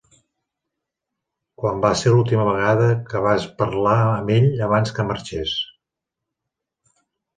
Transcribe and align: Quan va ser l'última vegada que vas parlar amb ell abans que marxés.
Quan 1.63 1.83
va 1.83 1.91
ser 1.99 2.13
l'última 2.15 2.47
vegada 2.47 2.87
que 3.11 3.21
vas 3.27 3.45
parlar 3.61 3.99
amb 4.07 4.35
ell 4.37 4.49
abans 4.69 4.95
que 4.97 5.07
marxés. 5.11 5.55